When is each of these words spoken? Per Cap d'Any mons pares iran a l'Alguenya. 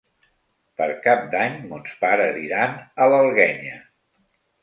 Per 0.81 0.85
Cap 1.07 1.25
d'Any 1.33 1.59
mons 1.73 1.93
pares 2.05 2.41
iran 2.45 2.73
a 3.05 3.09
l'Alguenya. 3.13 3.77